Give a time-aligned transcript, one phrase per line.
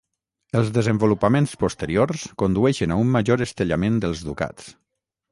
[0.59, 4.73] Els desenvolupaments posteriors condueixen a un major estellament dels ducats.